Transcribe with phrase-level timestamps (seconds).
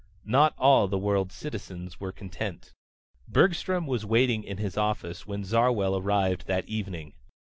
[0.25, 2.73] Not all the world's citizens were content.
[3.27, 7.13] Bergstrom was waiting in his office when Zarwell arrived that evening.